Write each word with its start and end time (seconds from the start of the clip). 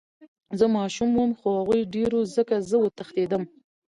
زه 0.59 0.65
ماشوم 0.77 1.09
وم 1.15 1.31
خو 1.39 1.47
هغوي 1.57 1.81
ډير 1.93 2.11
وو 2.13 2.25
ځکه 2.35 2.55
زه 2.69 2.75
وتښتېدم. 2.83 3.43